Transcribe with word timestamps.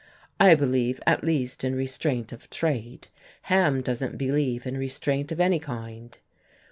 "I 0.39 0.55
believe, 0.55 0.99
at 1.05 1.23
least, 1.23 1.63
in 1.63 1.75
restraint 1.75 2.31
of 2.33 2.49
trade. 2.49 3.09
Ham 3.43 3.83
doesn't 3.83 4.17
believe 4.17 4.65
in 4.65 4.75
restraint 4.75 5.31
of 5.31 5.39
any 5.39 5.59
kind." 5.59 6.17